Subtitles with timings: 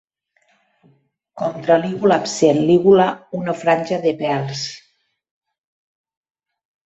[1.41, 2.61] Contra-lígula absent.
[2.69, 3.05] Lígula
[3.41, 4.63] una franja de pèls.